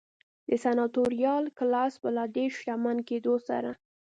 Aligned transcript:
د 0.47 0.49
سناتوریال 0.63 1.45
کلاس 1.57 1.93
په 2.01 2.09
لا 2.15 2.23
ډېر 2.35 2.49
شتمن 2.57 2.97
کېدو 3.09 3.33
سره. 3.47 3.71